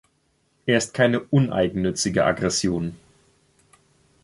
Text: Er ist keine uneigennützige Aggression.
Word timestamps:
Er 0.65 0.79
ist 0.79 0.95
keine 0.95 1.19
uneigennützige 1.19 2.25
Aggression. 2.25 2.95